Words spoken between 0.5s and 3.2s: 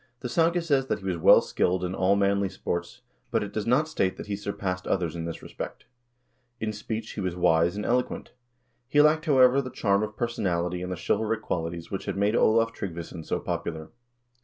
says that he was well skilled in all manly sports,